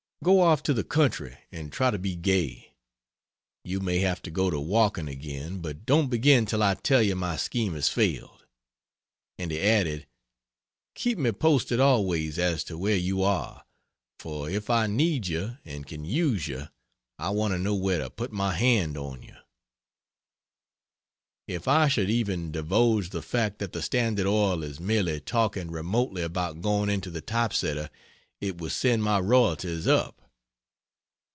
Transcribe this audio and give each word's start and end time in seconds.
Go 0.23 0.41
off 0.41 0.61
to 0.63 0.73
the 0.75 0.83
country 0.83 1.35
and 1.51 1.71
try 1.71 1.89
to 1.89 1.97
be 1.97 2.15
gay. 2.15 2.75
You 3.63 3.79
may 3.79 4.01
have 4.01 4.21
to 4.21 4.29
go 4.29 4.51
to 4.51 4.59
walking 4.59 5.07
again, 5.07 5.61
but 5.61 5.83
don't 5.83 6.09
begin 6.11 6.45
till 6.45 6.61
I 6.61 6.75
tell 6.75 7.01
you 7.01 7.15
my 7.15 7.37
scheme 7.37 7.73
has 7.73 7.89
failed." 7.89 8.45
And 9.39 9.49
he 9.49 9.59
added: 9.59 10.05
"Keep 10.93 11.17
me 11.17 11.31
posted 11.31 11.79
always 11.79 12.37
as 12.37 12.63
to 12.65 12.77
where 12.77 12.95
you 12.97 13.23
are 13.23 13.65
for 14.19 14.47
if 14.47 14.69
I 14.69 14.85
need 14.85 15.25
you 15.25 15.57
and 15.65 15.87
can 15.87 16.05
use 16.05 16.47
you 16.47 16.67
I 17.17 17.31
want 17.31 17.53
to 17.55 17.57
know 17.57 17.73
where 17.73 17.97
to 17.97 18.11
put 18.11 18.31
my 18.31 18.53
hand 18.53 18.97
on 18.99 19.23
you." 19.23 19.37
If 21.47 21.67
I 21.67 21.87
should 21.87 22.11
even 22.11 22.51
divulge 22.51 23.09
the 23.09 23.23
fact 23.23 23.57
that 23.57 23.73
the 23.73 23.81
Standard 23.81 24.27
Oil 24.27 24.61
is 24.61 24.79
merely 24.79 25.19
talking 25.19 25.71
remotely 25.71 26.21
about 26.21 26.61
going 26.61 26.91
into 26.91 27.09
the 27.09 27.21
type 27.21 27.53
setter, 27.53 27.89
it 28.39 28.57
would 28.59 28.71
send 28.71 29.03
my 29.03 29.19
royalties 29.19 29.85
up. 29.85 30.17